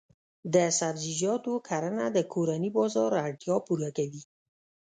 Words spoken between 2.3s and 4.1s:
کورني بازار اړتیا پوره